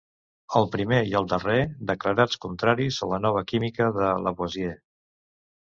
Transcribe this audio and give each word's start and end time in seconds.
El 0.59 0.63
primer 0.75 1.01
i 1.11 1.13
el 1.19 1.27
darrer, 1.33 1.57
declarats 1.91 2.41
contraris 2.47 2.99
a 3.03 3.11
la 3.13 3.21
nova 3.29 3.47
química 3.55 3.93
de 4.01 4.11
Lavoisier. 4.27 4.75